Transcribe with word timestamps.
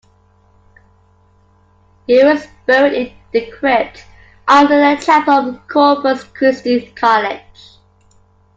He 2.07 2.23
was 2.23 2.47
buried 2.65 2.93
in 2.95 3.13
the 3.33 3.45
crypt 3.51 4.03
under 4.47 4.75
the 4.95 4.99
chapel 4.99 5.49
of 5.51 5.67
Corpus 5.67 6.23
Christi 6.23 6.87
College. 6.95 7.77